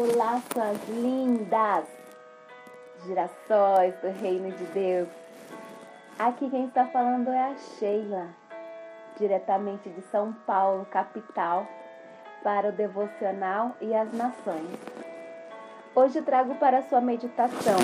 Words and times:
Olá, 0.00 0.40
suas 0.52 0.78
lindas 0.90 1.84
girassóis 3.04 3.92
do 3.96 4.08
reino 4.22 4.52
de 4.52 4.64
Deus. 4.66 5.08
Aqui 6.16 6.48
quem 6.48 6.66
está 6.66 6.86
falando 6.86 7.30
é 7.30 7.50
a 7.50 7.56
Sheila, 7.56 8.28
diretamente 9.18 9.88
de 9.88 10.00
São 10.02 10.32
Paulo, 10.46 10.86
capital, 10.88 11.66
para 12.44 12.68
o 12.68 12.72
devocional 12.72 13.76
e 13.80 13.92
as 13.92 14.12
nações. 14.12 14.70
Hoje 15.96 16.22
trago 16.22 16.54
para 16.54 16.88
sua 16.88 17.00
meditação 17.00 17.78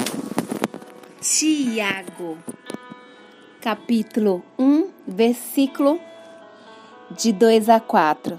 Tiago, 1.20 2.38
capítulo 3.60 4.40
1, 4.56 4.88
versículo 5.04 5.98
de 7.10 7.32
2 7.32 7.68
a 7.68 7.80
4. 7.80 8.38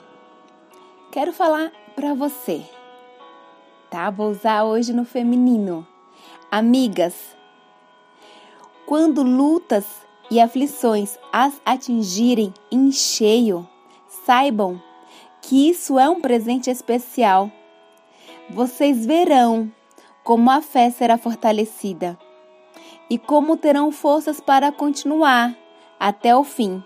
Quero 1.12 1.34
falar 1.34 1.74
para 1.94 2.14
você 2.14 2.75
tá? 3.90 4.10
Vou 4.10 4.30
usar 4.30 4.64
hoje 4.64 4.94
no 4.94 5.06
feminino. 5.06 5.86
Amigas, 6.52 7.36
quando 8.86 9.24
lutas 9.24 9.86
e 10.30 10.40
aflições 10.40 11.18
as 11.32 11.54
atingirem 11.66 12.54
em 12.72 12.92
cheio, 12.92 13.68
saibam 14.08 14.82
que 15.42 15.70
isso 15.70 16.00
é 16.00 16.10
um 16.10 16.22
presente 16.22 16.70
especial. 16.70 17.52
Vocês 18.50 19.06
verão 19.06 19.72
como 20.24 20.50
a 20.50 20.62
fé 20.62 20.90
será 20.90 21.18
fortalecida 21.18 22.18
e 23.10 23.18
como 23.18 23.58
terão 23.58 23.92
forças 23.92 24.40
para 24.40 24.72
continuar 24.72 25.56
até 26.00 26.36
o 26.36 26.44
fim. 26.44 26.84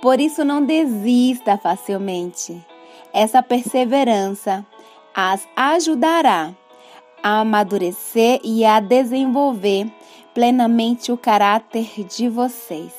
Por 0.00 0.20
isso, 0.20 0.44
não 0.44 0.64
desista 0.64 1.56
facilmente. 1.58 2.60
Essa 3.12 3.42
perseverança 3.42 4.66
as 5.14 5.46
ajudará 5.54 6.54
a 7.22 7.40
amadurecer 7.40 8.40
e 8.42 8.64
a 8.64 8.80
desenvolver 8.80 9.90
plenamente 10.34 11.12
o 11.12 11.16
caráter 11.16 12.04
de 12.04 12.28
vocês. 12.28 12.92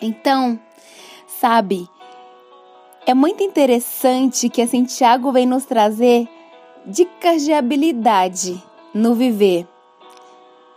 Então, 0.00 0.58
sabe, 1.26 1.88
é 3.06 3.14
muito 3.14 3.42
interessante 3.42 4.48
que 4.48 4.62
assim 4.62 4.84
Tiago 4.84 5.30
vem 5.32 5.46
nos 5.46 5.64
trazer 5.64 6.28
dicas 6.86 7.42
de 7.44 7.52
habilidade 7.52 8.62
no 8.94 9.14
viver. 9.14 9.66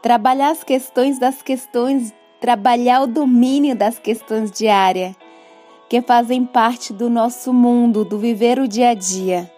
Trabalhar 0.01 0.49
as 0.49 0.63
questões 0.63 1.17
das 1.17 1.41
questões, 1.41 2.13
trabalhar 2.41 3.03
o 3.03 3.07
domínio 3.07 3.75
das 3.75 3.97
questões 3.97 4.51
diárias 4.51 5.15
que 5.89 6.01
fazem 6.01 6.43
parte 6.43 6.91
do 6.91 7.09
nosso 7.09 7.53
mundo, 7.53 8.03
do 8.03 8.17
viver 8.17 8.59
o 8.59 8.67
dia 8.67 8.89
a 8.89 8.93
dia. 8.93 9.52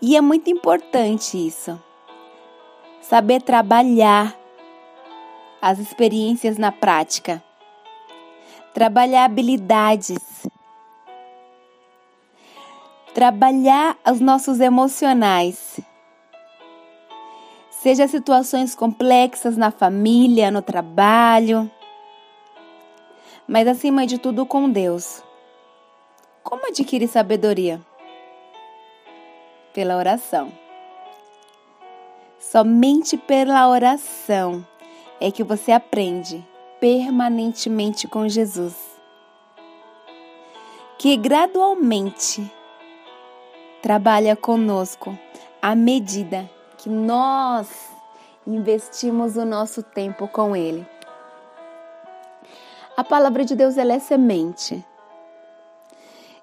E 0.00 0.16
é 0.16 0.20
muito 0.20 0.48
importante 0.48 1.36
isso. 1.36 1.80
Saber 3.00 3.42
trabalhar 3.42 4.36
as 5.60 5.78
experiências 5.78 6.56
na 6.56 6.70
prática. 6.70 7.42
Trabalhar 8.72 9.24
habilidades. 9.24 10.46
Trabalhar 13.12 13.98
os 14.08 14.20
nossos 14.20 14.60
emocionais. 14.60 15.80
Seja 17.70 18.06
situações 18.06 18.74
complexas 18.74 19.56
na 19.56 19.70
família, 19.70 20.50
no 20.50 20.60
trabalho, 20.60 21.70
mas 23.48 23.66
acima 23.66 24.06
de 24.06 24.18
tudo 24.18 24.44
com 24.44 24.68
Deus. 24.68 25.22
Como 26.42 26.68
adquirir 26.68 27.08
sabedoria? 27.08 27.80
Pela 29.78 29.96
oração. 29.96 30.52
Somente 32.36 33.16
pela 33.16 33.68
oração 33.68 34.66
é 35.20 35.30
que 35.30 35.44
você 35.44 35.70
aprende 35.70 36.44
permanentemente 36.80 38.08
com 38.08 38.28
Jesus. 38.28 38.74
Que 40.98 41.16
gradualmente 41.16 42.52
trabalha 43.80 44.34
conosco 44.34 45.16
à 45.62 45.76
medida 45.76 46.50
que 46.76 46.88
nós 46.88 47.68
investimos 48.44 49.36
o 49.36 49.44
nosso 49.44 49.80
tempo 49.80 50.26
com 50.26 50.56
Ele. 50.56 50.84
A 52.96 53.04
palavra 53.04 53.44
de 53.44 53.54
Deus 53.54 53.78
ela 53.78 53.92
é 53.92 54.00
semente. 54.00 54.84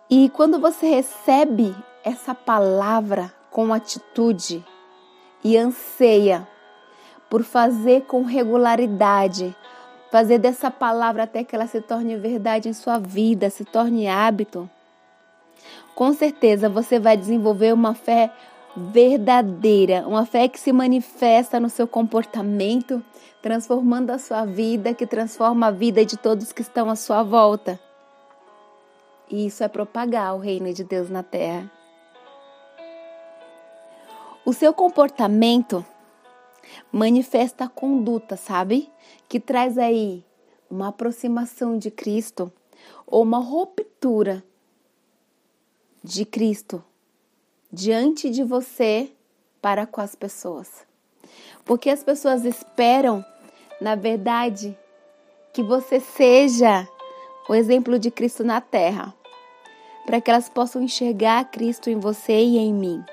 E 0.09 0.29
quando 0.29 0.57
você 0.57 0.87
recebe 0.87 1.75
essa 2.05 2.35
palavra 2.35 3.33
com 3.55 3.71
atitude 3.71 4.61
e 5.41 5.55
anseia 5.57 6.45
por 7.29 7.41
fazer 7.41 8.01
com 8.01 8.23
regularidade, 8.23 9.55
fazer 10.11 10.39
dessa 10.39 10.69
palavra 10.69 11.23
até 11.23 11.41
que 11.41 11.55
ela 11.55 11.65
se 11.65 11.79
torne 11.79 12.17
verdade 12.17 12.67
em 12.67 12.73
sua 12.73 12.99
vida, 12.99 13.49
se 13.49 13.63
torne 13.63 14.09
hábito, 14.09 14.69
com 15.95 16.11
certeza 16.11 16.67
você 16.67 16.99
vai 16.99 17.15
desenvolver 17.15 17.73
uma 17.73 17.93
fé 17.93 18.29
verdadeira, 18.75 20.05
uma 20.05 20.25
fé 20.25 20.49
que 20.49 20.59
se 20.59 20.73
manifesta 20.73 21.57
no 21.57 21.69
seu 21.69 21.87
comportamento, 21.87 23.01
transformando 23.41 24.11
a 24.11 24.19
sua 24.19 24.43
vida, 24.43 24.93
que 24.93 25.07
transforma 25.07 25.67
a 25.67 25.71
vida 25.71 26.03
de 26.03 26.17
todos 26.17 26.51
que 26.51 26.61
estão 26.61 26.89
à 26.89 26.95
sua 26.97 27.23
volta. 27.23 27.79
E 29.31 29.45
isso 29.45 29.63
é 29.63 29.69
propagar 29.69 30.35
o 30.35 30.39
reino 30.39 30.73
de 30.73 30.83
Deus 30.83 31.09
na 31.09 31.23
terra. 31.23 31.71
O 34.45 34.53
seu 34.53 34.71
comportamento 34.75 35.83
manifesta 36.91 37.63
a 37.63 37.67
conduta, 37.67 38.37
sabe? 38.37 38.91
Que 39.27 39.39
traz 39.39 39.75
aí 39.75 40.23
uma 40.69 40.89
aproximação 40.89 41.79
de 41.79 41.89
Cristo 41.89 42.53
ou 43.07 43.23
uma 43.23 43.39
ruptura 43.39 44.43
de 46.03 46.25
Cristo 46.25 46.83
diante 47.71 48.29
de 48.29 48.43
você 48.43 49.11
para 49.59 49.87
com 49.87 49.99
as 49.99 50.13
pessoas. 50.13 50.85
Porque 51.65 51.89
as 51.89 52.03
pessoas 52.03 52.45
esperam, 52.45 53.25
na 53.81 53.95
verdade, 53.95 54.77
que 55.53 55.63
você 55.63 55.99
seja 55.99 56.87
o 57.49 57.55
exemplo 57.55 57.97
de 57.97 58.11
Cristo 58.11 58.43
na 58.43 58.61
terra, 58.61 59.11
para 60.05 60.21
que 60.21 60.29
elas 60.29 60.49
possam 60.49 60.83
enxergar 60.83 61.49
Cristo 61.49 61.89
em 61.89 61.99
você 61.99 62.43
e 62.43 62.59
em 62.59 62.71
mim. 62.71 63.03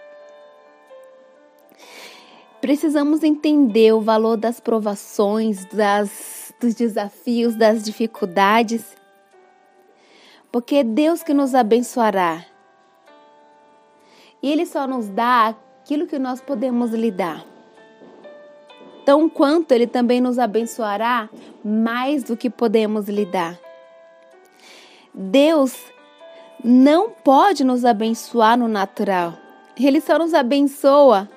Precisamos 2.62 3.24
entender 3.24 3.92
o 3.92 4.00
valor 4.00 4.36
das 4.36 4.60
provações, 4.60 5.64
das, 5.64 6.54
dos 6.60 6.76
desafios, 6.76 7.56
das 7.56 7.82
dificuldades, 7.82 8.96
porque 10.52 10.76
é 10.76 10.84
Deus 10.84 11.24
que 11.24 11.34
nos 11.34 11.56
abençoará. 11.56 12.44
E 14.40 14.48
Ele 14.48 14.64
só 14.64 14.86
nos 14.86 15.08
dá 15.08 15.56
aquilo 15.82 16.06
que 16.06 16.20
nós 16.20 16.40
podemos 16.40 16.92
lidar. 16.92 17.44
Tão 19.04 19.28
quanto 19.28 19.72
Ele 19.72 19.88
também 19.88 20.20
nos 20.20 20.38
abençoará 20.38 21.28
mais 21.64 22.22
do 22.22 22.36
que 22.36 22.48
podemos 22.48 23.08
lidar. 23.08 23.58
Deus 25.12 25.76
não 26.62 27.10
pode 27.10 27.64
nos 27.64 27.84
abençoar 27.84 28.56
no 28.56 28.68
natural. 28.68 29.34
Ele 29.76 30.00
só 30.00 30.16
nos 30.16 30.32
abençoa 30.32 31.28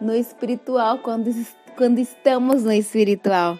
no 0.00 0.14
espiritual 0.14 0.98
quando, 0.98 1.30
quando 1.76 1.98
estamos 1.98 2.64
no 2.64 2.72
espiritual. 2.72 3.58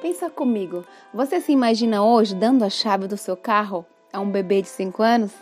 Pensa 0.00 0.28
comigo, 0.28 0.84
você 1.12 1.40
se 1.40 1.50
imagina 1.50 2.04
hoje 2.04 2.34
dando 2.34 2.64
a 2.64 2.70
chave 2.70 3.08
do 3.08 3.16
seu 3.16 3.36
carro 3.36 3.86
a 4.12 4.20
um 4.20 4.30
bebê 4.30 4.62
de 4.62 4.68
5 4.68 5.02
anos? 5.02 5.32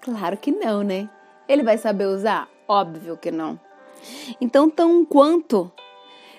Claro 0.00 0.36
que 0.36 0.50
não, 0.50 0.82
né? 0.82 1.08
Ele 1.48 1.62
vai 1.62 1.78
saber 1.78 2.06
usar? 2.06 2.48
Óbvio 2.66 3.16
que 3.16 3.30
não. 3.30 3.58
Então, 4.40 4.68
tão 4.68 5.04
quanto 5.04 5.70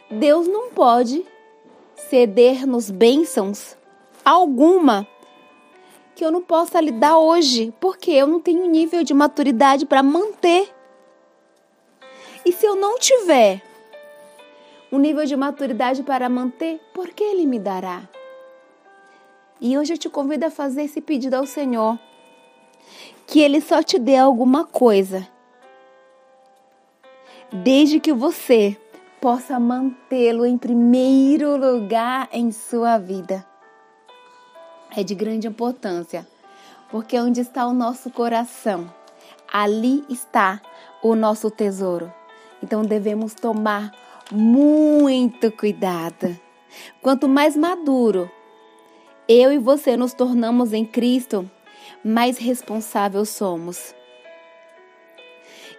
Deus 0.09 0.47
não 0.47 0.71
pode 0.71 1.25
ceder-nos 1.95 2.91
bênçãos 2.91 3.77
alguma 4.25 5.07
que 6.15 6.25
eu 6.25 6.31
não 6.31 6.41
possa 6.41 6.81
lhe 6.81 6.91
dar 6.91 7.17
hoje, 7.17 7.73
porque 7.79 8.11
eu 8.11 8.27
não 8.27 8.39
tenho 8.39 8.67
nível 8.67 9.03
de 9.03 9.13
maturidade 9.13 9.85
para 9.85 10.03
manter 10.03 10.69
e 12.45 12.51
se 12.51 12.65
eu 12.65 12.75
não 12.75 12.97
tiver 12.97 13.61
um 14.91 14.97
nível 14.97 15.25
de 15.25 15.35
maturidade 15.35 16.03
para 16.03 16.27
manter, 16.27 16.79
por 16.93 17.09
que 17.09 17.23
Ele 17.23 17.45
me 17.45 17.59
dará? 17.59 18.03
E 19.59 19.77
hoje 19.77 19.93
eu 19.93 19.97
te 19.97 20.09
convido 20.09 20.45
a 20.45 20.51
fazer 20.51 20.83
esse 20.83 20.99
pedido 20.99 21.35
ao 21.35 21.45
Senhor. 21.45 21.97
Que 23.27 23.39
Ele 23.39 23.61
só 23.61 23.81
te 23.83 23.97
dê 23.99 24.17
alguma 24.17 24.65
coisa. 24.65 25.27
Desde 27.53 27.99
que 27.99 28.11
você 28.11 28.75
possa 29.21 29.59
mantê-lo 29.59 30.45
em 30.45 30.57
primeiro 30.57 31.55
lugar 31.55 32.27
em 32.33 32.51
sua 32.51 32.97
vida. 32.97 33.45
É 34.97 35.03
de 35.03 35.13
grande 35.13 35.47
importância, 35.47 36.27
porque 36.89 37.17
onde 37.19 37.39
está 37.39 37.67
o 37.67 37.73
nosso 37.73 38.09
coração, 38.09 38.91
ali 39.47 40.03
está 40.09 40.59
o 41.03 41.15
nosso 41.15 41.51
tesouro. 41.51 42.11
Então 42.61 42.83
devemos 42.83 43.33
tomar 43.33 43.91
muito 44.31 45.51
cuidado. 45.51 46.37
Quanto 47.01 47.27
mais 47.27 47.55
maduro 47.55 48.29
eu 49.27 49.51
e 49.51 49.57
você 49.57 49.95
nos 49.95 50.13
tornamos 50.13 50.73
em 50.73 50.85
Cristo, 50.85 51.49
mais 52.03 52.37
responsáveis 52.37 53.29
somos. 53.29 53.95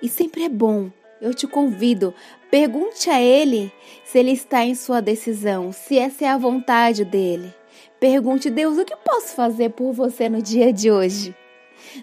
E 0.00 0.08
sempre 0.08 0.44
é 0.44 0.49
bom, 0.49 0.90
eu 1.20 1.34
te 1.34 1.46
convido, 1.46 2.14
pergunte 2.50 3.11
a 3.11 3.20
Ele 3.20 3.73
se 4.05 4.19
Ele 4.19 4.32
está 4.32 4.64
em 4.64 4.75
sua 4.75 5.00
decisão, 5.00 5.70
se 5.70 5.99
essa 5.99 6.25
é 6.25 6.29
a 6.29 6.38
vontade 6.38 7.05
dele. 7.05 7.55
Pergunte, 8.00 8.50
Deus, 8.50 8.79
o 8.79 8.84
que 8.84 8.96
posso 8.96 9.34
fazer 9.34 9.70
por 9.70 9.93
você 9.93 10.29
no 10.29 10.43
dia 10.43 10.73
de 10.73 10.90
hoje? 10.90 11.34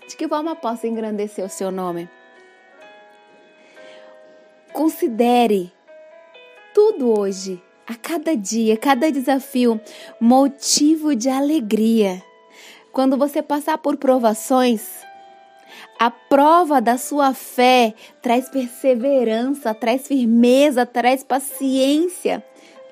De 0.07 0.15
que 0.15 0.27
forma 0.27 0.55
posso 0.55 0.87
engrandecer 0.87 1.43
o 1.43 1.49
seu 1.49 1.71
nome? 1.71 2.07
Considere 4.79 5.73
tudo 6.73 7.19
hoje, 7.19 7.61
a 7.85 7.95
cada 7.95 8.33
dia, 8.33 8.77
cada 8.77 9.11
desafio, 9.11 9.77
motivo 10.21 11.13
de 11.17 11.27
alegria. 11.27 12.23
Quando 12.93 13.17
você 13.17 13.41
passar 13.41 13.77
por 13.79 13.97
provações, 13.97 14.87
a 15.99 16.09
prova 16.09 16.79
da 16.79 16.97
sua 16.97 17.33
fé 17.33 17.93
traz 18.21 18.47
perseverança, 18.47 19.73
traz 19.73 20.07
firmeza, 20.07 20.85
traz 20.85 21.25
paciência, 21.25 22.41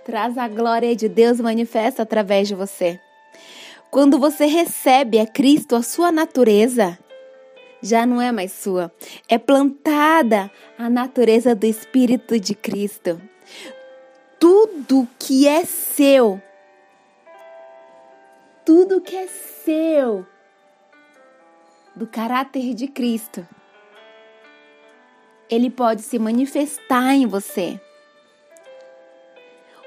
traz 0.04 0.38
a 0.38 0.50
glória 0.50 0.94
de 0.94 1.08
Deus 1.08 1.40
manifesta 1.40 2.04
através 2.04 2.50
de 2.50 2.54
você. 2.54 3.00
Quando 3.90 4.20
você 4.20 4.46
recebe 4.46 5.20
a 5.20 5.26
Cristo, 5.26 5.74
a 5.74 5.82
sua 5.82 6.12
natureza 6.12 7.00
já 7.82 8.06
não 8.06 8.22
é 8.22 8.32
mais 8.32 8.52
sua, 8.52 8.92
é 9.28 9.38
plantada 9.38 10.52
a 10.78 10.90
natureza 10.90 11.56
do 11.56 11.66
Espírito 11.66 12.40
de 12.40 12.56
Cristo. 12.56 13.22
Tudo 14.40 15.08
que 15.20 15.48
é 15.48 15.66
seu, 15.66 16.42
tudo 18.66 19.02
que 19.02 19.16
é 19.16 19.28
seu, 19.28 20.26
do 21.96 22.06
caráter 22.06 22.74
de 22.76 22.88
Cristo, 22.88 23.48
ele 25.50 25.70
pode 25.70 26.02
se 26.02 26.20
manifestar 26.20 27.14
em 27.14 27.26
você. 27.26 27.80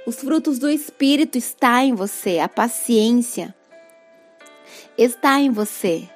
Os 0.06 0.16
frutos 0.16 0.58
do 0.58 0.68
Espírito 0.68 1.38
estão 1.38 1.78
em 1.78 1.94
você, 1.94 2.38
a 2.38 2.48
paciência 2.48 3.54
está 4.96 5.38
em 5.38 5.50
você. 5.50 6.08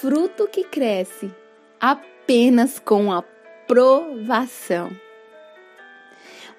Fruto 0.00 0.48
que 0.48 0.64
cresce 0.64 1.30
apenas 1.78 2.78
com 2.78 3.12
a 3.12 3.22
provação. 3.66 4.90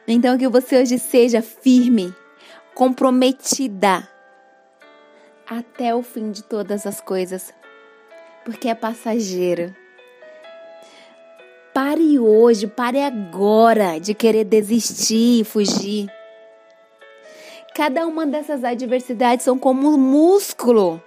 Então, 0.08 0.38
que 0.38 0.48
você 0.48 0.80
hoje 0.80 1.00
seja 1.00 1.42
firme, 1.42 2.14
comprometida 2.76 4.08
até 5.50 5.96
o 5.96 6.04
fim 6.04 6.30
de 6.30 6.44
todas 6.44 6.86
as 6.86 7.02
coisas, 7.02 7.52
porque 8.46 8.70
é 8.70 8.76
passageiro. 8.76 9.76
Pare 11.74 12.20
hoje, 12.20 12.68
pare 12.68 13.02
agora 13.02 13.98
de 14.00 14.14
querer 14.14 14.44
desistir 14.44 15.42
e 15.42 15.44
fugir. 15.44 16.08
Cada 17.74 18.06
uma 18.06 18.28
dessas 18.28 18.64
adversidades 18.64 19.44
são 19.46 19.58
como 19.58 19.90
um 19.90 19.98
músculo. 19.98 21.02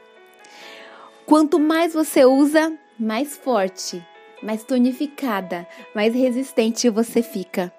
Quanto 1.26 1.58
mais 1.58 1.94
você 1.94 2.26
usa, 2.26 2.70
mais 2.98 3.34
forte, 3.34 4.06
mais 4.42 4.62
tonificada, 4.62 5.66
mais 5.94 6.14
resistente 6.14 6.90
você 6.90 7.22
fica. 7.22 7.72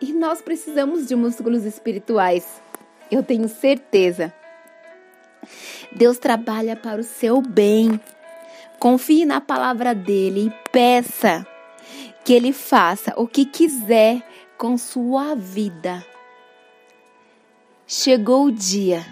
E 0.00 0.12
nós 0.12 0.40
precisamos 0.40 1.08
de 1.08 1.16
músculos 1.16 1.64
espirituais. 1.64 2.62
Eu 3.10 3.24
tenho 3.24 3.48
certeza. 3.48 4.32
Deus 5.90 6.18
trabalha 6.18 6.76
para 6.76 7.00
o 7.00 7.04
seu 7.04 7.42
bem. 7.42 8.00
Confie 8.78 9.24
na 9.24 9.40
palavra 9.40 9.92
dele 9.92 10.46
e 10.46 10.70
peça 10.70 11.44
que 12.24 12.32
ele 12.32 12.52
faça 12.52 13.14
o 13.16 13.26
que 13.26 13.44
quiser 13.44 14.22
com 14.56 14.78
sua 14.78 15.34
vida. 15.34 16.06
Chegou 17.84 18.44
o 18.44 18.52
dia 18.52 19.04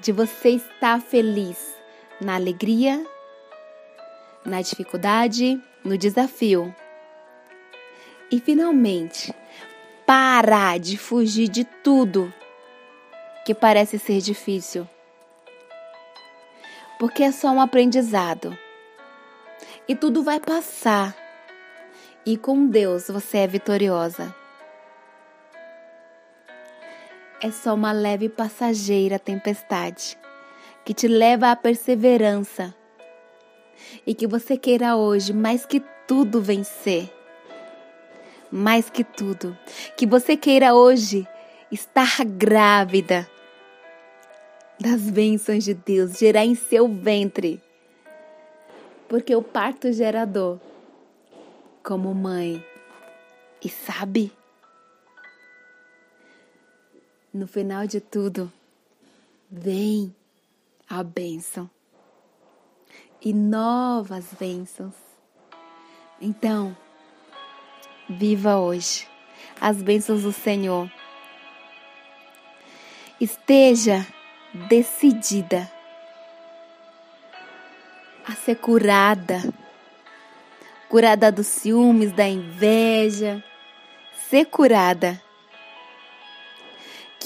de 0.00 0.12
você 0.12 0.50
estar 0.50 1.00
feliz 1.00 1.76
na 2.20 2.34
alegria, 2.34 3.04
na 4.44 4.62
dificuldade, 4.62 5.60
no 5.84 5.98
desafio. 5.98 6.74
E 8.30 8.38
finalmente, 8.38 9.34
parar 10.06 10.78
de 10.78 10.96
fugir 10.96 11.48
de 11.48 11.64
tudo 11.64 12.32
que 13.44 13.54
parece 13.54 13.98
ser 13.98 14.20
difícil. 14.20 14.86
Porque 16.98 17.22
é 17.22 17.32
só 17.32 17.48
um 17.48 17.60
aprendizado. 17.60 18.56
E 19.88 19.94
tudo 19.94 20.22
vai 20.22 20.38
passar. 20.38 21.16
E 22.26 22.36
com 22.36 22.66
Deus 22.66 23.08
você 23.08 23.38
é 23.38 23.46
vitoriosa. 23.46 24.34
É 27.40 27.52
só 27.52 27.72
uma 27.74 27.92
leve 27.92 28.28
passageira 28.28 29.16
tempestade 29.16 30.18
que 30.84 30.92
te 30.92 31.06
leva 31.06 31.52
à 31.52 31.56
perseverança 31.56 32.74
e 34.04 34.12
que 34.12 34.26
você 34.26 34.56
queira 34.56 34.96
hoje 34.96 35.32
mais 35.32 35.64
que 35.64 35.80
tudo 36.06 36.42
vencer. 36.42 37.08
Mais 38.50 38.90
que 38.90 39.04
tudo, 39.04 39.56
que 39.96 40.04
você 40.04 40.36
queira 40.36 40.74
hoje 40.74 41.28
estar 41.70 42.24
grávida 42.24 43.28
das 44.80 45.02
bênçãos 45.02 45.62
de 45.62 45.74
Deus, 45.74 46.18
gerar 46.18 46.44
em 46.44 46.56
seu 46.56 46.88
ventre. 46.88 47.62
Porque 49.08 49.36
o 49.36 49.42
parto 49.42 49.92
gera 49.92 50.24
dor, 50.24 50.60
como 51.84 52.12
mãe. 52.14 52.64
E 53.62 53.68
sabe? 53.68 54.32
No 57.32 57.46
final 57.46 57.86
de 57.86 58.00
tudo, 58.00 58.50
vem 59.50 60.14
a 60.88 61.02
bênção 61.02 61.68
e 63.20 63.34
novas 63.34 64.24
bênçãos. 64.38 64.94
Então, 66.20 66.74
viva 68.08 68.58
hoje 68.58 69.06
as 69.60 69.82
bênçãos 69.82 70.22
do 70.22 70.32
Senhor. 70.32 70.90
Esteja 73.20 74.06
decidida 74.68 75.70
a 78.26 78.32
ser 78.32 78.56
curada, 78.56 79.42
curada 80.88 81.30
dos 81.30 81.46
ciúmes, 81.46 82.10
da 82.12 82.26
inveja, 82.26 83.44
ser 84.30 84.46
curada. 84.46 85.27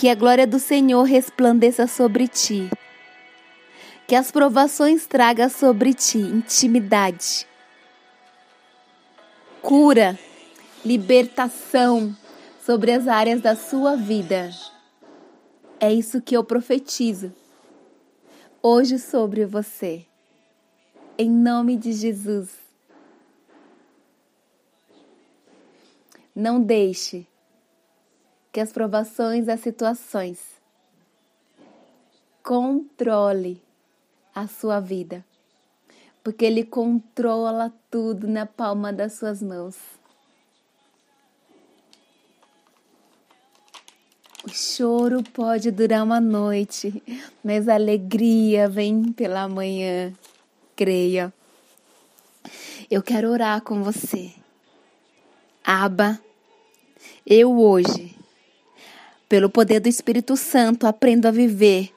Que 0.02 0.08
a 0.08 0.16
glória 0.16 0.48
do 0.48 0.58
Senhor 0.58 1.04
resplandeça 1.04 1.86
sobre 1.86 2.26
ti. 2.26 2.68
Que 4.04 4.16
as 4.16 4.32
provações 4.32 5.06
tragam 5.06 5.48
sobre 5.48 5.94
ti 5.94 6.18
intimidade, 6.18 7.46
cura, 9.60 10.18
libertação 10.84 12.16
sobre 12.66 12.90
as 12.90 13.06
áreas 13.06 13.40
da 13.40 13.54
sua 13.54 13.94
vida. 13.94 14.50
É 15.78 15.92
isso 15.94 16.20
que 16.20 16.36
eu 16.36 16.42
profetizo 16.42 17.32
hoje 18.60 18.98
sobre 18.98 19.46
você. 19.46 20.04
Em 21.16 21.30
nome 21.30 21.76
de 21.76 21.92
Jesus. 21.92 22.50
Não 26.34 26.60
deixe 26.60 27.24
que 28.52 28.60
as 28.60 28.70
provações, 28.70 29.48
as 29.48 29.60
situações 29.60 30.38
controle 32.42 33.62
a 34.34 34.46
sua 34.46 34.80
vida, 34.80 35.24
porque 36.22 36.44
ele 36.44 36.64
controla 36.64 37.72
tudo 37.90 38.26
na 38.26 38.44
palma 38.44 38.92
das 38.92 39.14
suas 39.14 39.42
mãos. 39.42 39.76
O 44.44 44.50
choro 44.50 45.22
pode 45.22 45.70
durar 45.70 46.02
uma 46.02 46.20
noite, 46.20 47.00
mas 47.44 47.68
a 47.68 47.74
alegria 47.74 48.68
vem 48.68 49.12
pela 49.12 49.48
manhã. 49.48 50.12
Creia. 50.74 51.32
Eu 52.90 53.02
quero 53.02 53.30
orar 53.30 53.62
com 53.62 53.84
você. 53.84 54.32
Aba, 55.64 56.20
eu 57.24 57.56
hoje, 57.56 58.16
pelo 59.32 59.48
poder 59.48 59.80
do 59.80 59.88
Espírito 59.88 60.36
Santo, 60.36 60.86
aprendo 60.86 61.24
a 61.24 61.30
viver 61.30 61.88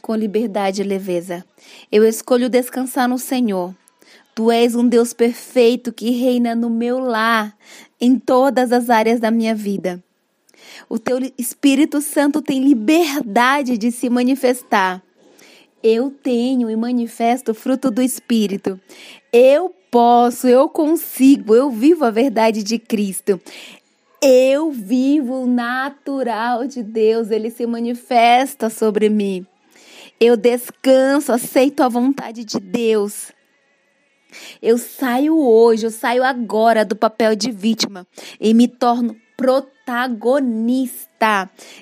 com 0.00 0.14
liberdade 0.14 0.80
e 0.80 0.84
leveza. 0.86 1.44
Eu 1.92 2.02
escolho 2.02 2.48
descansar 2.48 3.06
no 3.06 3.18
Senhor. 3.18 3.76
Tu 4.34 4.50
és 4.50 4.74
um 4.74 4.88
Deus 4.88 5.12
perfeito 5.12 5.92
que 5.92 6.08
reina 6.12 6.54
no 6.54 6.70
meu 6.70 6.98
lar, 6.98 7.54
em 8.00 8.18
todas 8.18 8.72
as 8.72 8.88
áreas 8.88 9.20
da 9.20 9.30
minha 9.30 9.54
vida. 9.54 10.02
O 10.88 10.98
teu 10.98 11.18
Espírito 11.36 12.00
Santo 12.00 12.40
tem 12.40 12.64
liberdade 12.64 13.76
de 13.76 13.92
se 13.92 14.08
manifestar. 14.08 15.02
Eu 15.82 16.10
tenho 16.10 16.70
e 16.70 16.74
manifesto 16.74 17.50
o 17.50 17.54
fruto 17.54 17.90
do 17.90 18.00
Espírito. 18.00 18.80
Eu 19.30 19.74
posso, 19.90 20.46
eu 20.46 20.68
consigo, 20.70 21.54
eu 21.54 21.70
vivo 21.70 22.04
a 22.04 22.10
verdade 22.10 22.62
de 22.62 22.78
Cristo. 22.78 23.38
Eu 24.22 24.70
vivo 24.70 25.44
o 25.44 25.46
natural 25.46 26.66
de 26.66 26.82
Deus, 26.82 27.30
ele 27.30 27.48
se 27.48 27.66
manifesta 27.66 28.68
sobre 28.68 29.08
mim. 29.08 29.46
Eu 30.20 30.36
descanso, 30.36 31.32
aceito 31.32 31.82
a 31.82 31.88
vontade 31.88 32.44
de 32.44 32.60
Deus. 32.60 33.32
Eu 34.60 34.76
saio 34.76 35.38
hoje, 35.38 35.86
eu 35.86 35.90
saio 35.90 36.22
agora 36.22 36.84
do 36.84 36.94
papel 36.94 37.34
de 37.34 37.50
vítima 37.50 38.06
e 38.38 38.52
me 38.52 38.68
torno 38.68 39.16
protagonista 39.38 39.90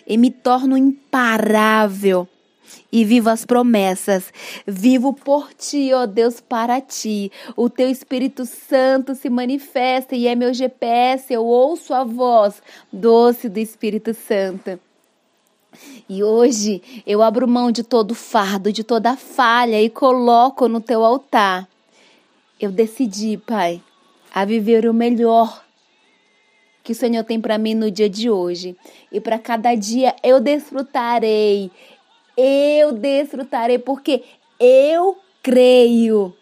e 0.07 0.16
me 0.16 0.30
torno 0.30 0.78
imparável 0.78 2.28
e 2.90 3.04
vivo 3.04 3.28
as 3.28 3.45
promessas. 3.45 4.33
Vivo 4.66 5.12
por 5.12 5.52
ti, 5.54 5.92
ó 5.92 6.07
Deus, 6.07 6.40
para 6.40 6.80
ti. 6.80 7.30
O 7.57 7.68
teu 7.68 7.88
Espírito 7.88 8.45
Santo 8.47 9.14
se 9.14 9.28
manifesta 9.28 10.14
e 10.14 10.26
é 10.26 10.35
meu 10.35 10.52
GPS. 10.52 11.33
Eu 11.33 11.45
ouço 11.45 11.92
a 11.95 12.04
voz 12.04 12.62
doce 12.92 13.49
do 13.49 13.59
Espírito 13.59 14.14
Santo. 14.14 14.80
E 16.09 16.23
hoje 16.25 16.83
eu 17.07 17.23
abro 17.23 17.47
mão 17.47 17.71
de 17.71 17.83
todo 17.83 18.14
fardo, 18.14 18.73
de 18.73 18.83
toda 18.83 19.16
falha 19.16 19.80
e 19.80 19.90
coloco 19.90 20.66
no 20.66 20.80
teu 20.80 21.04
altar. 21.04 21.68
Eu 22.59 22.73
decidi, 22.73 23.37
Pai, 23.37 23.80
a 24.35 24.45
viver 24.45 24.88
o 24.88 24.95
melhor 24.95 25.64
que 26.83 26.92
o 26.92 26.95
Senhor 26.95 27.23
tem 27.23 27.38
para 27.38 27.59
mim 27.59 27.75
no 27.75 27.90
dia 27.90 28.09
de 28.09 28.30
hoje. 28.30 28.75
E 29.12 29.21
para 29.21 29.38
cada 29.38 29.75
dia 29.75 30.16
eu 30.23 30.40
desfrutarei, 30.40 31.71
eu 32.40 32.92
desfrutarei, 32.92 33.80
porque 33.80 34.23
eu 34.61 35.18
creio. 35.42 36.33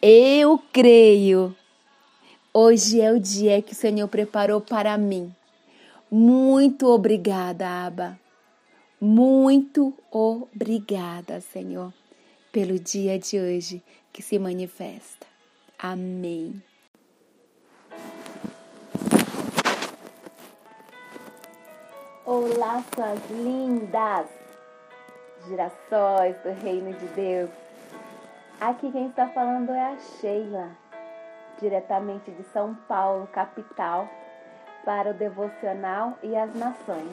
Eu 0.00 0.62
creio. 0.72 1.56
Hoje 2.54 3.00
é 3.00 3.10
o 3.10 3.18
dia 3.18 3.60
que 3.60 3.72
o 3.72 3.76
Senhor 3.76 4.06
preparou 4.06 4.60
para 4.60 4.96
mim. 4.96 5.34
Muito 6.08 6.86
obrigada, 6.86 7.68
Aba. 7.86 8.18
Muito 9.00 9.92
obrigada, 10.12 11.40
Senhor, 11.40 11.92
pelo 12.52 12.78
dia 12.78 13.18
de 13.18 13.38
hoje 13.38 13.82
que 14.12 14.22
se 14.22 14.38
manifesta. 14.38 15.26
Amém. 15.76 16.62
Olá, 22.24 22.84
suas 22.94 23.18
lindas! 23.30 24.47
Girassóis 25.48 26.36
do 26.42 26.52
reino 26.62 26.92
de 26.92 27.06
Deus. 27.08 27.50
Aqui 28.60 28.92
quem 28.92 29.08
está 29.08 29.26
falando 29.28 29.70
é 29.70 29.92
a 29.92 29.96
Sheila, 29.96 30.70
diretamente 31.60 32.30
de 32.30 32.42
São 32.52 32.74
Paulo, 32.86 33.26
capital, 33.28 34.08
para 34.84 35.10
o 35.10 35.14
devocional 35.14 36.18
e 36.22 36.36
as 36.36 36.54
nações. 36.54 37.08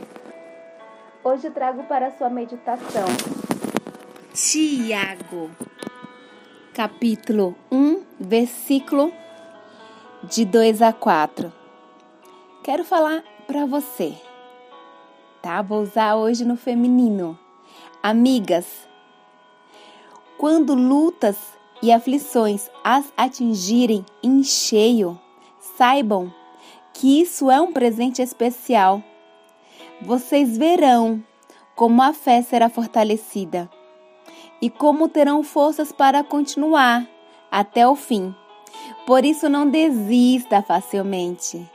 Hoje 1.23 1.49
trago 1.49 1.83
para 1.85 2.11
sua 2.11 2.29
meditação 2.29 3.05
Tiago, 4.33 5.49
capítulo 6.73 7.55
1, 7.71 8.03
versículo 8.19 9.13
de 10.23 10.43
2 10.43 10.81
a 10.81 10.91
4. 10.91 11.53
Quero 12.61 12.83
falar 12.83 13.23
para 13.47 13.65
você, 13.65 14.13
tá? 15.41 15.61
Vou 15.61 15.81
usar 15.81 16.15
hoje 16.15 16.43
no 16.43 16.57
feminino 16.57 17.39
amigas. 18.05 18.87
Quando 20.37 20.75
lutas 20.75 21.37
e 21.81 21.91
aflições 21.91 22.69
as 22.83 23.11
atingirem 23.17 24.05
em 24.21 24.43
cheio, 24.43 25.19
saibam 25.75 26.31
que 26.93 27.19
isso 27.19 27.49
é 27.49 27.59
um 27.59 27.73
presente 27.73 28.21
especial. 28.21 29.01
Vocês 30.03 30.55
verão 30.55 31.23
como 31.75 31.99
a 32.03 32.13
fé 32.13 32.43
será 32.43 32.69
fortalecida 32.69 33.67
e 34.61 34.69
como 34.69 35.09
terão 35.09 35.41
forças 35.41 35.91
para 35.91 36.23
continuar 36.23 37.07
até 37.49 37.87
o 37.87 37.95
fim. 37.95 38.35
Por 39.07 39.25
isso, 39.25 39.49
não 39.49 39.67
desista 39.67 40.61
facilmente. 40.61 41.67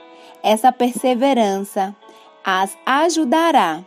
Essa 0.45 0.71
perseverança 0.71 1.93
as 2.45 2.79
ajudará 2.87 3.85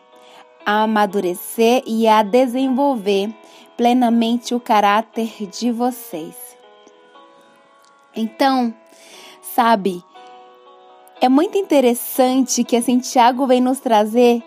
a 0.66 0.84
amadurecer 0.84 1.84
e 1.86 2.08
a 2.08 2.24
desenvolver 2.24 3.34
plenamente 3.76 4.54
o 4.54 4.60
caráter 4.60 5.48
de 5.48 5.72
vocês. 5.72 6.36
Então, 8.16 8.74
sabe, 9.42 10.04
é 11.20 11.28
muito 11.28 11.58
interessante 11.58 12.64
que 12.64 12.76
assim 12.76 13.00
Tiago 13.00 13.48
vem 13.48 13.62
nos 13.62 13.80
trazer 13.80 14.44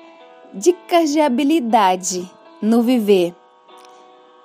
dicas 0.53 1.11
de 1.11 1.21
habilidade 1.21 2.31
no 2.61 2.83
viver. 2.83 3.35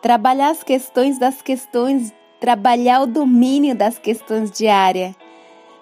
Trabalhar 0.02 0.50
as 0.50 0.64
questões 0.64 1.20
das 1.20 1.42
questões, 1.42 2.14
trabalhar 2.40 3.02
o 3.02 3.08
domínio 3.08 3.76
das 3.76 4.00
questões 4.00 4.50
diárias 4.50 5.14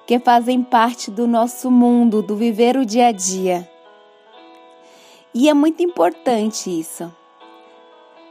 que 0.06 0.20
fazem 0.20 0.64
parte 0.64 1.12
do 1.12 1.28
nosso 1.28 1.70
mundo, 1.70 2.22
do 2.22 2.36
viver 2.36 2.76
o 2.76 2.86
dia 2.86 3.08
a 3.08 3.12
dia. 3.12 3.70
E 5.34 5.48
é 5.48 5.54
muito 5.54 5.84
importante 5.84 6.70
isso. 6.80 7.14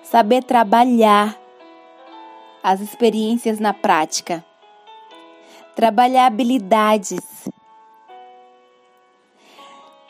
Saber 0.03 0.43
trabalhar 0.43 1.39
as 2.63 2.81
experiências 2.81 3.61
na 3.61 3.73
prática. 3.73 4.45
Trabalhar 5.77 6.27
habilidades. 6.27 7.49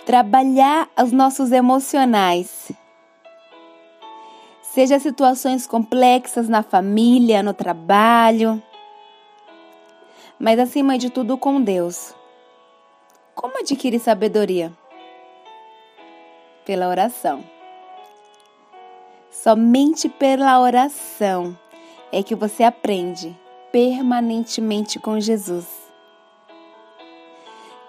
Trabalhar 0.07 0.89
os 1.01 1.13
nossos 1.13 1.53
emocionais. 1.53 2.73
Seja 4.63 4.99
situações 4.99 5.67
complexas 5.67 6.49
na 6.49 6.63
família, 6.63 7.43
no 7.43 7.53
trabalho, 7.53 8.63
mas 10.39 10.59
acima 10.59 10.97
de 10.97 11.11
tudo 11.11 11.37
com 11.37 11.61
Deus. 11.61 12.15
Como 13.35 13.59
adquirir 13.59 13.99
sabedoria? 13.99 14.73
Pela 16.69 16.87
oração. 16.87 17.43
Somente 19.31 20.07
pela 20.07 20.61
oração 20.61 21.59
é 22.13 22.23
que 22.23 22.35
você 22.35 22.63
aprende 22.63 23.35
permanentemente 23.73 24.99
com 24.99 25.19
Jesus. 25.19 25.67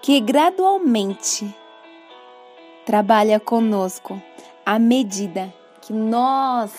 Que 0.00 0.18
gradualmente 0.18 1.54
trabalha 2.86 3.38
conosco 3.38 4.18
à 4.64 4.78
medida 4.78 5.52
que 5.82 5.92
nós 5.92 6.72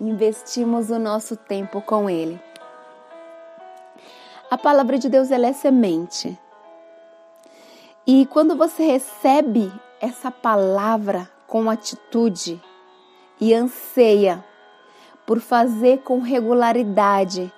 investimos 0.00 0.90
o 0.90 0.98
nosso 0.98 1.36
tempo 1.36 1.80
com 1.80 2.10
Ele. 2.10 2.40
A 4.50 4.58
palavra 4.58 4.98
de 4.98 5.08
Deus 5.08 5.30
ela 5.30 5.46
é 5.46 5.52
semente. 5.52 6.36
E 8.04 8.26
quando 8.26 8.56
você 8.56 8.82
recebe 8.82 9.72
essa 10.00 10.30
palavra 10.30 11.28
com 11.46 11.68
atitude 11.68 12.60
e 13.40 13.54
anseia 13.54 14.44
por 15.26 15.40
fazer 15.40 15.98
com 15.98 16.20
regularidade, 16.20 17.52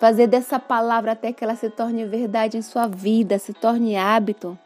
fazer 0.00 0.26
dessa 0.26 0.58
palavra 0.58 1.12
até 1.12 1.32
que 1.32 1.44
ela 1.44 1.54
se 1.54 1.70
torne 1.70 2.04
verdade 2.04 2.56
em 2.56 2.62
sua 2.62 2.86
vida, 2.86 3.38
se 3.38 3.52
torne 3.52 3.96
hábito, 3.96 4.58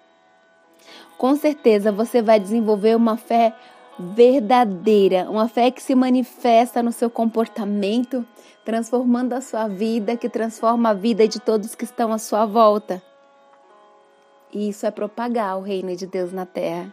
com 1.18 1.34
certeza 1.34 1.90
você 1.90 2.20
vai 2.20 2.38
desenvolver 2.38 2.94
uma 2.94 3.16
fé 3.16 3.54
verdadeira, 3.98 5.30
uma 5.30 5.48
fé 5.48 5.70
que 5.70 5.82
se 5.82 5.94
manifesta 5.94 6.82
no 6.82 6.92
seu 6.92 7.08
comportamento, 7.08 8.26
transformando 8.64 9.32
a 9.32 9.40
sua 9.40 9.66
vida, 9.68 10.16
que 10.16 10.28
transforma 10.28 10.90
a 10.90 10.94
vida 10.94 11.26
de 11.26 11.40
todos 11.40 11.74
que 11.74 11.84
estão 11.84 12.12
à 12.12 12.18
sua 12.18 12.44
volta. 12.44 13.02
E 14.52 14.68
isso 14.68 14.86
é 14.86 14.90
propagar 14.90 15.58
o 15.58 15.62
reino 15.62 15.96
de 15.96 16.06
Deus 16.06 16.32
na 16.32 16.44
terra. 16.44 16.92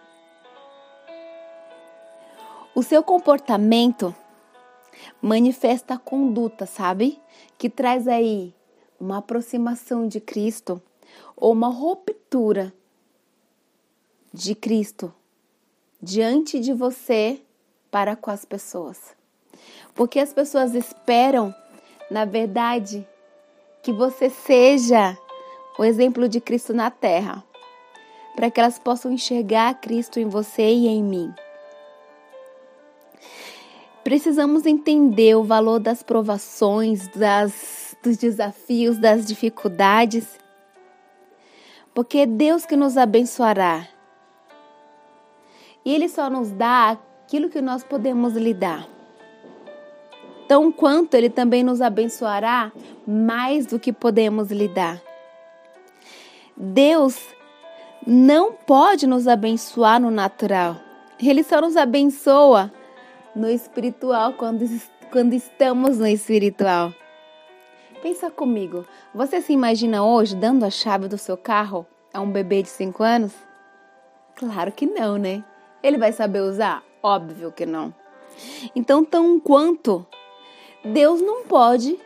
O 2.75 2.81
seu 2.81 3.03
comportamento 3.03 4.15
manifesta 5.21 5.93
a 5.93 5.97
conduta, 5.99 6.65
sabe? 6.65 7.21
Que 7.55 7.69
traz 7.69 8.07
aí 8.07 8.53
uma 8.99 9.17
aproximação 9.17 10.07
de 10.07 10.19
Cristo 10.19 10.81
ou 11.35 11.51
uma 11.51 11.67
ruptura 11.67 12.73
de 14.33 14.55
Cristo 14.55 15.13
diante 16.01 16.59
de 16.59 16.73
você 16.73 17.39
para 17.91 18.15
com 18.15 18.31
as 18.31 18.43
pessoas. 18.43 19.15
Porque 19.93 20.19
as 20.19 20.33
pessoas 20.33 20.73
esperam, 20.73 21.53
na 22.09 22.25
verdade, 22.25 23.07
que 23.83 23.93
você 23.93 24.31
seja 24.31 25.15
o 25.77 25.83
exemplo 25.83 26.27
de 26.27 26.41
Cristo 26.41 26.73
na 26.73 26.89
terra, 26.89 27.43
para 28.35 28.49
que 28.49 28.59
elas 28.59 28.79
possam 28.79 29.11
enxergar 29.11 29.79
Cristo 29.79 30.19
em 30.19 30.27
você 30.27 30.73
e 30.73 30.87
em 30.87 31.03
mim. 31.03 31.31
Precisamos 34.03 34.65
entender 34.65 35.33
o 35.35 35.43
valor 35.43 35.79
das 35.79 36.03
provações, 36.03 37.07
das, 37.07 37.95
dos 38.03 38.17
desafios, 38.17 38.97
das 38.97 39.25
dificuldades, 39.25 40.37
porque 41.93 42.19
é 42.19 42.25
Deus 42.25 42.65
que 42.65 42.75
nos 42.75 42.97
abençoará. 42.97 43.87
E 45.85 45.93
Ele 45.93 46.09
só 46.09 46.29
nos 46.29 46.51
dá 46.51 46.97
aquilo 47.23 47.49
que 47.49 47.61
nós 47.61 47.83
podemos 47.83 48.35
lidar. 48.35 48.87
Tão 50.49 50.69
quanto 50.69 51.13
Ele 51.15 51.29
também 51.29 51.63
nos 51.63 51.81
abençoará 51.81 52.73
mais 53.07 53.65
do 53.65 53.79
que 53.79 53.93
podemos 53.93 54.51
lidar. 54.51 55.01
Deus 56.57 57.17
não 58.05 58.51
pode 58.51 59.07
nos 59.07 59.29
abençoar 59.29 60.01
no 60.01 60.11
natural. 60.11 60.75
Ele 61.21 61.41
só 61.41 61.61
nos 61.61 61.77
abençoa 61.77 62.69
no 63.35 63.49
espiritual 63.49 64.33
quando, 64.33 64.65
quando 65.11 65.33
estamos 65.33 65.97
no 65.97 66.07
espiritual. 66.07 66.93
Pensa 68.01 68.29
comigo, 68.29 68.85
você 69.13 69.41
se 69.41 69.53
imagina 69.53 70.03
hoje 70.03 70.35
dando 70.35 70.65
a 70.65 70.69
chave 70.69 71.07
do 71.07 71.17
seu 71.17 71.37
carro 71.37 71.85
a 72.13 72.19
um 72.19 72.29
bebê 72.29 72.61
de 72.61 72.69
5 72.69 73.01
anos? 73.01 73.33
Claro 74.35 74.71
que 74.71 74.85
não, 74.85 75.17
né? 75.17 75.43
Ele 75.81 75.97
vai 75.97 76.11
saber 76.11 76.41
usar? 76.41 76.83
Óbvio 77.01 77.51
que 77.51 77.65
não. 77.65 77.93
Então, 78.75 79.03
tão 79.03 79.39
quanto 79.39 80.05
Deus 80.83 81.21
não 81.21 81.45
pode 81.45 81.97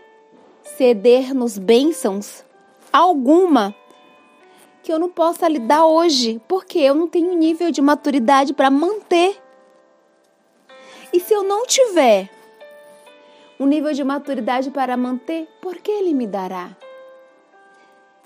ceder-nos 0.62 1.58
bênçãos 1.58 2.44
alguma 2.92 3.74
que 4.84 4.92
eu 4.92 5.00
não 5.00 5.10
possa 5.10 5.48
lhe 5.48 5.60
dar 5.60 5.86
hoje, 5.86 6.42
porque 6.48 6.80
eu 6.80 6.96
não 6.96 7.08
tenho 7.08 7.34
nível 7.34 7.72
de 7.72 7.82
maturidade 7.82 8.54
para 8.54 8.70
manter 8.70 9.38
e 11.14 11.20
se 11.20 11.34
eu 11.34 11.44
não 11.44 11.66
tiver 11.66 12.30
um 13.60 13.66
nível 13.66 13.94
de 13.94 14.04
maturidade 14.04 14.70
para 14.70 14.96
manter, 14.96 15.48
por 15.62 15.78
que 15.78 15.90
Ele 15.90 16.14
me 16.14 16.28
dará? 16.28 16.76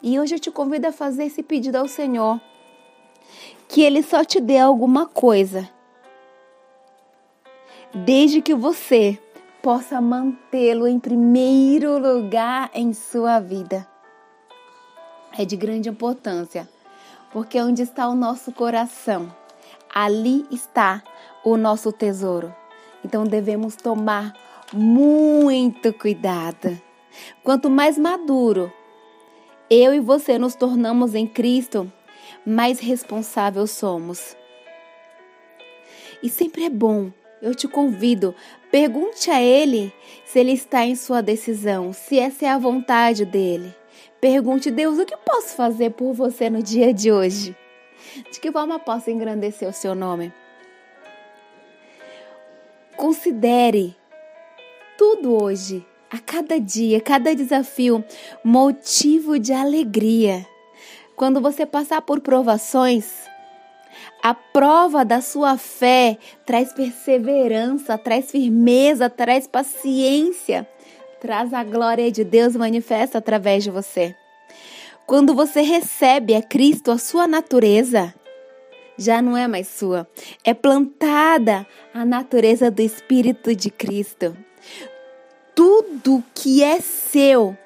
E 0.04 0.20
hoje 0.20 0.36
eu 0.36 0.40
te 0.40 0.52
convido 0.52 0.88
a 0.88 0.92
fazer 0.92 1.26
esse 1.26 1.44
pedido 1.44 1.78
ao 1.78 1.88
Senhor. 1.88 2.42
Que 3.68 3.82
Ele 3.82 4.02
só 4.02 4.24
te 4.24 4.42
dê 4.42 4.58
alguma 4.58 5.06
coisa. 5.06 5.70
Desde 7.94 8.42
que 8.42 8.54
você 8.56 9.18
possa 9.62 10.02
mantê-lo 10.02 10.88
em 10.88 11.00
primeiro 11.00 12.00
lugar 12.00 12.72
em 12.74 12.94
sua 12.94 13.40
vida. 13.40 13.88
É 15.38 15.46
de 15.46 15.56
grande 15.56 15.88
importância, 15.88 16.68
porque 17.32 17.62
onde 17.62 17.84
está 17.84 18.08
o 18.10 18.16
nosso 18.16 18.52
coração, 18.52 19.34
ali 19.94 20.46
está 20.52 21.02
o 21.44 21.56
nosso 21.56 21.92
tesouro. 21.92 22.54
Então 23.04 23.24
devemos 23.24 23.76
tomar 23.76 24.34
muito 24.74 25.94
cuidado. 25.94 26.80
Quanto 27.44 27.70
mais 27.70 27.98
maduro 27.98 28.72
eu 29.70 29.94
e 29.94 30.00
você 30.00 30.38
nos 30.38 30.54
tornamos 30.54 31.16
em 31.16 31.26
Cristo, 31.26 31.92
mais 32.46 32.80
responsáveis 32.80 33.72
somos. 33.72 34.36
E 36.22 36.30
sempre 36.30 36.66
é 36.66 36.70
bom, 36.70 37.10
eu 37.42 37.56
te 37.56 37.68
convido, 37.68 38.36
pergunte 38.70 39.32
a 39.32 39.42
Ele 39.42 39.94
se 40.26 40.40
Ele 40.40 40.52
está 40.52 40.86
em 40.86 40.96
sua 40.96 41.22
decisão, 41.22 41.94
se 41.94 42.20
essa 42.20 42.46
é 42.46 42.50
a 42.50 42.58
vontade 42.58 43.26
dele. 43.26 43.74
Pergunte, 44.20 44.70
Deus, 44.70 45.00
o 45.00 45.06
que 45.06 45.18
posso 45.18 45.56
fazer 45.56 45.92
por 45.92 46.14
você 46.14 46.50
no 46.50 46.62
dia 46.62 46.94
de 46.94 47.12
hoje? 47.12 47.56
De 48.32 48.40
que 48.40 48.52
forma 48.52 48.78
posso 48.78 49.10
engrandecer 49.10 49.68
o 49.68 49.74
seu 49.74 49.96
nome? 49.96 50.34
Considere 53.02 53.96
tudo 54.96 55.44
hoje, 55.44 55.84
a 56.08 56.20
cada 56.20 56.60
dia, 56.60 57.02
cada 57.02 57.34
desafio, 57.34 58.06
motivo 58.44 59.40
de 59.40 59.52
alegria. 59.52 60.46
Quando 61.16 61.42
você 61.42 61.66
passar 61.66 62.04
por 62.04 62.20
provações, 62.20 63.08
a 64.22 64.36
prova 64.36 65.04
da 65.04 65.20
sua 65.20 65.58
fé 65.58 66.16
traz 66.46 66.74
perseverança, 66.74 67.98
traz 67.98 68.30
firmeza, 68.30 69.10
traz 69.10 69.48
paciência, 69.48 70.70
traz 71.20 71.56
a 71.56 71.64
glória 71.64 72.12
de 72.12 72.24
Deus 72.24 72.56
manifesta 72.56 73.18
através 73.18 73.64
de 73.64 73.72
você. 73.72 74.16
Quando 75.08 75.34
você 75.34 75.62
recebe 75.62 76.36
a 76.36 76.42
Cristo, 76.44 76.92
a 76.92 77.00
sua 77.00 77.28
natureza, 77.28 78.14
já 79.02 79.22
não 79.22 79.36
é 79.36 79.48
mais 79.48 79.68
sua, 79.68 80.08
é 80.44 80.54
plantada 80.54 81.68
a 81.94 82.06
natureza 82.06 82.70
do 82.72 82.82
Espírito 82.82 83.56
de 83.56 83.70
Cristo. 83.70 84.38
Tudo 85.56 86.24
que 86.34 86.64
é 86.64 86.80
seu, 86.80 87.58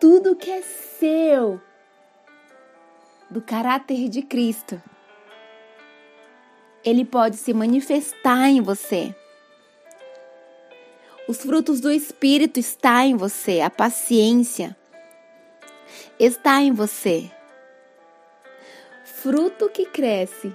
tudo 0.00 0.34
que 0.34 0.50
é 0.50 0.62
seu, 0.62 1.60
do 3.30 3.40
caráter 3.40 4.08
de 4.08 4.22
Cristo, 4.22 4.82
ele 6.84 7.04
pode 7.04 7.36
se 7.36 7.52
manifestar 7.52 8.48
em 8.48 8.60
você. 8.60 9.14
Os 11.28 11.42
frutos 11.42 11.80
do 11.80 11.92
Espírito 11.92 12.58
estão 12.58 13.00
em 13.02 13.16
você, 13.16 13.60
a 13.60 13.70
paciência 13.70 14.76
está 16.18 16.60
em 16.60 16.72
você 16.72 17.30
fruto 19.04 19.68
que 19.68 19.86
cresce 19.86 20.52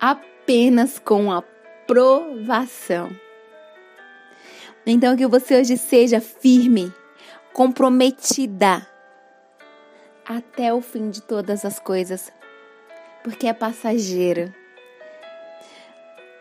apenas 0.00 0.98
com 0.98 1.30
aprovação. 1.32 3.10
Então, 4.86 5.16
que 5.16 5.26
você 5.26 5.60
hoje 5.60 5.76
seja 5.76 6.20
firme, 6.20 6.92
comprometida 7.52 8.86
até 10.24 10.72
o 10.72 10.80
fim 10.80 11.10
de 11.10 11.22
todas 11.22 11.64
as 11.64 11.78
coisas, 11.78 12.32
porque 13.22 13.46
é 13.46 13.52
passageiro. 13.52 14.52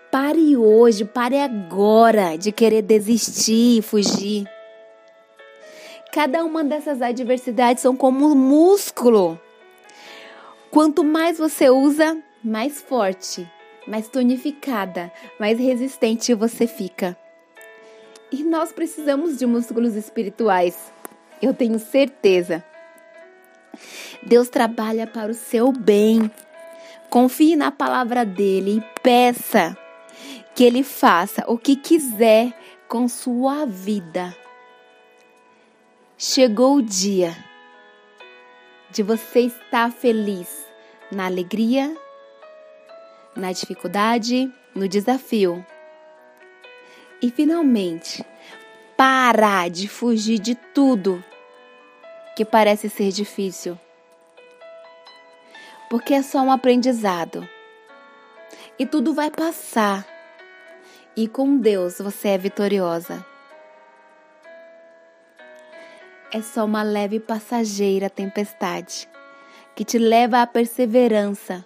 Pare 0.10 0.56
hoje, 0.56 1.04
pare 1.04 1.40
agora 1.40 2.38
de 2.38 2.52
querer 2.52 2.82
desistir 2.82 3.80
e 3.80 3.82
fugir. 3.82 4.46
Cada 6.14 6.44
uma 6.44 6.64
dessas 6.64 7.02
adversidades 7.02 7.82
são 7.84 7.96
como 7.96 8.26
um 8.28 8.36
músculo 8.36 9.40
Quanto 10.78 11.04
mais 11.04 11.40
você 11.40 11.72
usa, 11.72 12.22
mais 12.44 12.80
forte, 12.80 13.52
mais 13.88 14.08
tonificada, 14.08 15.12
mais 15.40 15.58
resistente 15.58 16.36
você 16.36 16.68
fica. 16.68 17.18
E 18.32 18.44
nós 18.44 18.72
precisamos 18.72 19.40
de 19.40 19.48
músculos 19.48 19.96
espirituais. 19.96 20.94
Eu 21.42 21.52
tenho 21.52 21.80
certeza. 21.80 22.64
Deus 24.22 24.50
trabalha 24.50 25.08
para 25.08 25.32
o 25.32 25.34
seu 25.34 25.72
bem. 25.72 26.30
Confie 27.10 27.56
na 27.56 27.72
palavra 27.72 28.24
dele 28.24 28.78
e 28.78 29.02
peça 29.02 29.76
que 30.54 30.64
ele 30.64 30.84
faça 30.84 31.44
o 31.48 31.58
que 31.58 31.76
quiser 31.76 32.54
com 32.88 33.08
sua 33.08 33.66
vida. 33.66 34.38
Chegou 36.20 36.76
o 36.76 36.84
dia 36.84 37.36
de 38.92 39.02
você 39.02 39.40
estar 39.40 39.92
feliz 39.92 40.67
na 41.12 41.26
alegria, 41.26 41.96
na 43.36 43.52
dificuldade, 43.52 44.52
no 44.76 44.88
desafio. 44.88 45.66
E 47.22 47.32
finalmente, 47.32 48.26
parar 48.96 49.70
de 49.70 49.88
fugir 49.88 50.40
de 50.40 50.56
tudo 50.56 51.24
que 52.36 52.44
parece 52.44 52.90
ser 52.90 53.12
difícil. 53.12 53.80
Porque 55.90 56.14
é 56.14 56.22
só 56.22 56.42
um 56.42 56.52
aprendizado. 56.52 57.48
E 58.78 58.86
tudo 58.86 59.14
vai 59.14 59.32
passar. 59.32 60.06
E 61.16 61.28
com 61.28 61.58
Deus 61.58 62.00
você 62.00 62.30
é 62.30 62.38
vitoriosa. 62.38 63.26
É 66.32 66.42
só 66.42 66.66
uma 66.66 66.84
leve 66.84 67.20
passageira 67.20 68.10
tempestade 68.10 69.10
que 69.78 69.86
te 69.86 70.00
leva 70.00 70.42
à 70.42 70.48
perseverança 70.48 71.64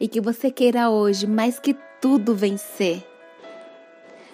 e 0.00 0.08
que 0.08 0.18
você 0.18 0.50
queira 0.50 0.88
hoje, 0.88 1.26
mais 1.26 1.60
que 1.60 1.76
tudo, 2.00 2.34
vencer. 2.34 3.06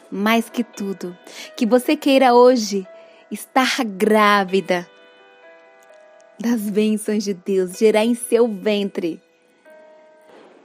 Mais 0.08 0.48
que 0.48 0.62
tudo, 0.62 1.18
que 1.56 1.66
você 1.66 1.96
queira 1.96 2.34
hoje 2.34 2.86
estar 3.32 3.82
grávida 3.84 4.88
das 6.38 6.60
bênçãos 6.70 7.24
de 7.24 7.34
Deus, 7.34 7.76
gerar 7.76 8.04
em 8.04 8.14
seu 8.14 8.46
ventre. 8.46 9.20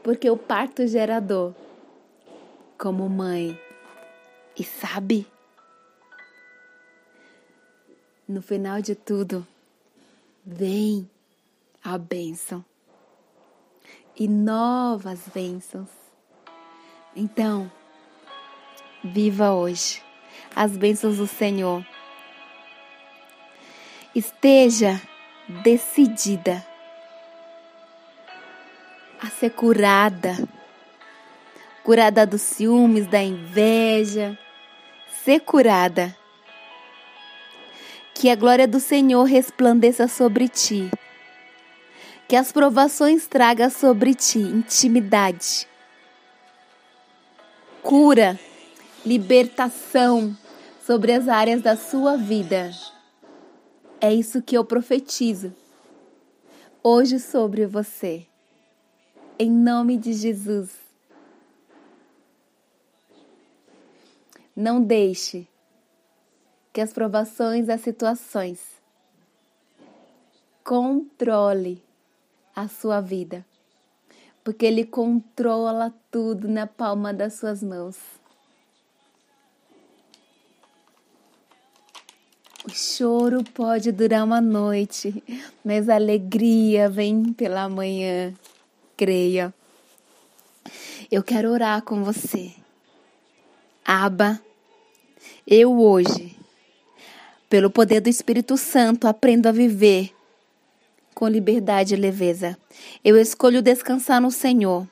Porque 0.04 0.30
o 0.30 0.38
parto 0.38 0.86
gerador, 0.86 1.56
como 2.78 3.10
mãe, 3.10 3.60
E 4.56 4.64
sabe? 4.64 5.26
No 8.28 8.44
final 8.44 8.82
de 8.84 8.94
tudo, 8.94 9.48
vem 10.46 11.10
a 11.84 11.98
bênção 11.98 12.64
e 14.16 14.28
novas 14.28 15.22
bênçãos. 15.34 15.90
Então, 17.16 17.72
viva 19.04 19.52
hoje 19.52 20.04
as 20.56 20.78
bênçãos 20.78 21.18
do 21.18 21.28
Senhor. 21.28 21.86
Esteja 24.14 25.02
decidida 25.64 26.66
a 29.20 29.28
ser 29.28 29.52
curada, 29.52 30.36
curada 31.84 32.26
dos 32.26 32.42
ciúmes, 32.42 33.08
da 33.08 33.22
inveja, 33.24 34.38
ser 35.24 35.40
curada. 35.40 36.16
Que 38.14 38.30
a 38.30 38.36
glória 38.36 38.68
do 38.68 38.80
Senhor 38.80 39.24
resplandeça 39.24 40.08
sobre 40.08 40.48
ti. 40.48 40.92
Que 42.32 42.38
as 42.38 42.50
provações 42.50 43.28
tragam 43.28 43.70
sobre 43.70 44.16
ti 44.16 44.40
intimidade, 44.40 45.68
cura, 47.84 48.40
libertação 49.06 50.34
sobre 50.82 51.12
as 51.12 51.28
áreas 51.28 51.62
da 51.62 51.76
sua 51.76 52.16
vida. 52.16 52.72
É 54.00 54.14
isso 54.14 54.42
que 54.42 54.58
eu 54.58 54.64
profetizo 54.64 55.54
hoje 56.82 57.20
sobre 57.20 57.66
você. 57.66 58.26
Em 59.38 59.52
nome 59.52 59.98
de 59.98 60.14
Jesus. 60.14 60.70
Não 64.56 64.82
deixe 64.82 65.46
que 66.72 66.80
as 66.80 66.94
provações, 66.94 67.68
as 67.68 67.82
situações 67.82 68.62
controle 70.64 71.91
a 72.62 72.68
sua 72.68 73.02
vida, 73.02 73.46
porque 74.44 74.66
ele 74.66 74.86
controla 74.86 75.94
tudo 76.10 76.48
na 76.48 76.68
palma 76.68 77.14
das 77.14 77.34
suas 77.34 77.62
mãos. 77.64 77.98
O 82.64 82.70
choro 82.70 83.44
pode 83.44 83.92
durar 83.92 84.24
uma 84.24 84.40
noite, 84.40 85.24
mas 85.66 85.90
a 85.90 85.96
alegria 85.96 86.88
vem 86.88 87.34
pela 87.34 87.68
manhã. 87.68 88.34
Creia. 88.96 89.52
Eu 91.12 91.24
quero 91.24 91.50
orar 91.50 91.82
com 91.82 92.04
você. 92.04 92.54
Aba, 93.84 94.40
eu 95.48 95.80
hoje, 95.80 96.38
pelo 97.50 97.72
poder 97.72 98.00
do 98.00 98.10
Espírito 98.10 98.56
Santo, 98.56 99.08
aprendo 99.08 99.48
a 99.48 99.52
viver 99.52 100.14
com 101.14 101.28
liberdade 101.28 101.94
e 101.94 101.98
leveza. 101.98 102.58
Eu 103.04 103.18
escolho 103.20 103.62
descansar 103.62 104.22
no 104.22 104.32
Senhor. 104.32 104.88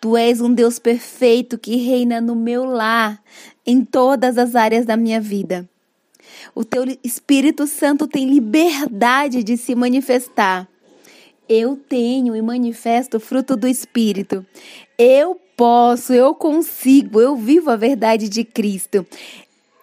Tu 0.00 0.16
és 0.16 0.40
um 0.40 0.52
Deus 0.52 0.78
perfeito 0.78 1.56
que 1.56 1.76
reina 1.76 2.20
no 2.20 2.34
meu 2.34 2.64
lar, 2.64 3.22
em 3.66 3.84
todas 3.84 4.36
as 4.36 4.54
áreas 4.54 4.84
da 4.84 4.96
minha 4.96 5.20
vida. 5.20 5.68
O 6.54 6.64
teu 6.64 6.84
Espírito 7.02 7.66
Santo 7.66 8.06
tem 8.06 8.28
liberdade 8.28 9.42
de 9.42 9.56
se 9.56 9.74
manifestar. 9.74 10.68
Eu 11.48 11.76
tenho 11.76 12.34
e 12.34 12.42
manifesto 12.42 13.16
o 13.16 13.20
fruto 13.20 13.56
do 13.56 13.66
Espírito. 13.66 14.44
Eu 14.98 15.40
posso, 15.56 16.12
eu 16.12 16.34
consigo, 16.34 17.20
eu 17.20 17.36
vivo 17.36 17.70
a 17.70 17.76
verdade 17.76 18.28
de 18.28 18.44
Cristo. 18.44 19.06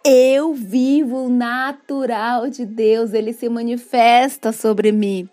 Eu 0.04 0.54
vivo 0.54 1.26
o 1.26 1.30
natural 1.30 2.50
de 2.50 2.65
Deus, 2.65 3.13
ele 3.13 3.34
se 3.34 3.48
manifesta 3.48 4.52
sobre 4.52 4.91
mim. 4.91 5.30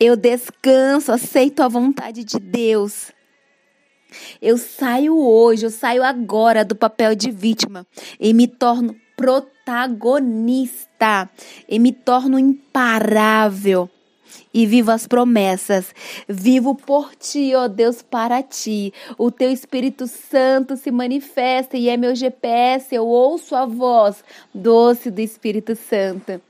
Eu 0.00 0.16
descanso, 0.16 1.10
aceito 1.10 1.60
a 1.60 1.68
vontade 1.68 2.22
de 2.22 2.38
Deus. 2.38 3.10
Eu 4.40 4.56
saio 4.56 5.18
hoje, 5.18 5.66
eu 5.66 5.70
saio 5.70 6.04
agora 6.04 6.64
do 6.64 6.76
papel 6.76 7.14
de 7.14 7.30
vítima 7.30 7.86
e 8.18 8.32
me 8.32 8.46
torno 8.46 8.96
protagonista 9.16 11.28
e 11.68 11.78
me 11.78 11.92
torno 11.92 12.38
imparável 12.38 13.90
e 14.54 14.64
vivo 14.66 14.90
as 14.90 15.06
promessas. 15.06 15.94
Vivo 16.28 16.74
por 16.74 17.14
ti, 17.16 17.54
ó 17.54 17.68
Deus, 17.68 18.00
para 18.00 18.42
ti. 18.42 18.94
O 19.18 19.30
teu 19.30 19.50
Espírito 19.50 20.06
Santo 20.06 20.76
se 20.76 20.90
manifesta 20.90 21.76
e 21.76 21.88
é 21.88 21.96
meu 21.96 22.14
GPS. 22.14 22.94
Eu 22.94 23.06
ouço 23.06 23.56
a 23.56 23.66
voz 23.66 24.24
doce 24.54 25.10
do 25.10 25.20
Espírito 25.20 25.74
Santo. 25.74 26.40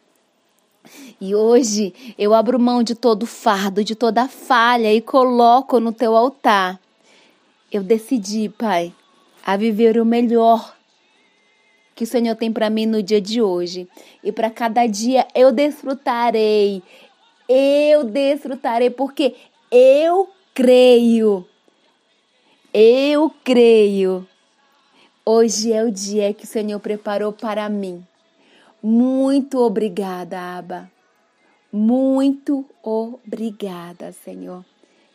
E 1.20 1.34
hoje 1.34 1.94
eu 2.16 2.32
abro 2.32 2.58
mão 2.58 2.82
de 2.82 2.94
todo 2.94 3.26
fardo, 3.26 3.82
de 3.82 3.94
toda 3.94 4.28
falha 4.28 4.92
e 4.92 5.00
coloco 5.00 5.80
no 5.80 5.92
teu 5.92 6.16
altar. 6.16 6.80
Eu 7.70 7.82
decidi, 7.82 8.48
Pai, 8.48 8.92
a 9.44 9.56
viver 9.56 10.00
o 10.00 10.04
melhor 10.04 10.76
que 11.94 12.04
o 12.04 12.06
Senhor 12.06 12.36
tem 12.36 12.52
para 12.52 12.70
mim 12.70 12.86
no 12.86 13.02
dia 13.02 13.20
de 13.20 13.42
hoje. 13.42 13.88
E 14.22 14.30
para 14.30 14.50
cada 14.50 14.86
dia 14.86 15.26
eu 15.34 15.50
desfrutarei. 15.50 16.82
Eu 17.48 18.04
desfrutarei 18.04 18.88
porque 18.88 19.34
eu 19.70 20.28
creio. 20.54 21.44
Eu 22.72 23.30
creio. 23.42 24.26
Hoje 25.24 25.72
é 25.72 25.82
o 25.82 25.90
dia 25.90 26.32
que 26.32 26.44
o 26.44 26.46
Senhor 26.46 26.78
preparou 26.78 27.32
para 27.32 27.68
mim. 27.68 28.06
Muito 28.82 29.58
obrigada, 29.58 30.56
Aba. 30.56 30.90
Muito 31.72 32.64
obrigada, 32.82 34.12
Senhor, 34.12 34.64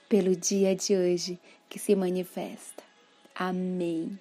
pelo 0.10 0.36
dia 0.36 0.76
de 0.76 0.96
hoje 0.96 1.40
que 1.70 1.80
se 1.80 1.96
manifesta. 1.96 2.84
Amém. 3.34 4.20